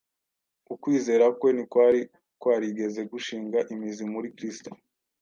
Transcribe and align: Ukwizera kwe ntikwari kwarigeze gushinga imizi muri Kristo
Ukwizera 0.73 1.25
kwe 1.39 1.49
ntikwari 1.55 2.01
kwarigeze 2.41 3.01
gushinga 3.11 3.59
imizi 3.73 4.03
muri 4.13 4.27
Kristo 4.37 4.69